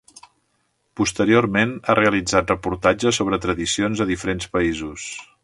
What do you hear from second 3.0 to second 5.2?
sobre tradicions a diferents països.